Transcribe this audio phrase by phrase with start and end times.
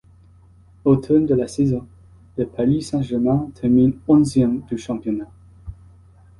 [0.83, 1.87] Au terme de la saison,
[2.35, 5.29] le Paris Saint-Germain termine onzième du championnat.